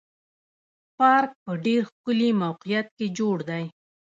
[0.97, 3.63] پارک په ډېر ښکلي موقعیت کې جوړ دی.